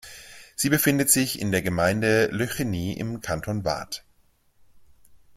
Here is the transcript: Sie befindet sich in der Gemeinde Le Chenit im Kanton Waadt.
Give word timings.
Sie 0.55 0.69
befindet 0.69 1.11
sich 1.11 1.39
in 1.39 1.51
der 1.51 1.61
Gemeinde 1.61 2.25
Le 2.31 2.47
Chenit 2.47 2.97
im 2.97 3.21
Kanton 3.21 3.63
Waadt. 3.65 4.03